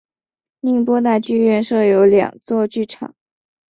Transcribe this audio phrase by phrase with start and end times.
[0.61, 3.13] 宁波大剧院设有两座剧场。